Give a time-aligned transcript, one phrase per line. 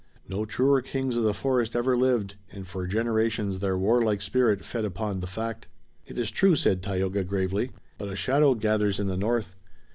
[0.27, 4.83] No truer kings of the forest ever lived, and for generations their warlike spirit fed
[4.83, 5.67] upon the fact.
[6.07, 9.55] "It is true," said Tayoga gravely, "but a shadow gathers in the north.